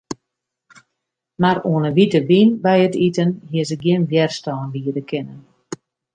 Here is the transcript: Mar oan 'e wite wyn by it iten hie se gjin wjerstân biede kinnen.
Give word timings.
Mar 1.41 1.57
oan 1.71 1.83
'e 1.85 1.91
wite 1.97 2.19
wyn 2.29 2.49
by 2.63 2.77
it 2.85 2.95
iten 3.07 3.29
hie 3.51 3.63
se 3.69 3.75
gjin 3.81 4.07
wjerstân 4.09 4.71
biede 4.73 5.01
kinnen. 5.09 5.41